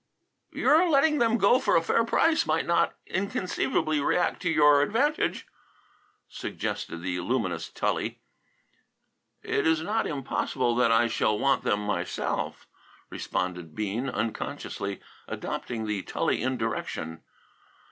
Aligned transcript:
"Your 0.51 0.89
letting 0.89 1.19
them 1.19 1.37
go 1.37 1.59
for 1.59 1.75
a 1.75 1.83
fair 1.83 2.03
price 2.03 2.47
might 2.47 2.65
not 2.65 2.95
inconceivably 3.05 3.99
react 3.99 4.41
to 4.41 4.49
your 4.49 4.81
advantage," 4.81 5.45
suggested 6.27 7.03
the 7.03 7.19
luminous 7.19 7.69
Tully. 7.69 8.19
"It 9.43 9.67
is 9.67 9.79
not 9.83 10.07
impossible 10.07 10.73
that 10.77 10.91
I 10.91 11.05
shall 11.07 11.37
want 11.37 11.63
them 11.63 11.81
myself," 11.85 12.65
responded 13.11 13.75
Bean, 13.75 14.09
unconsciously 14.09 15.01
adopting 15.27 15.85
the 15.85 16.01
Tully 16.01 16.41
indirection. 16.41 17.21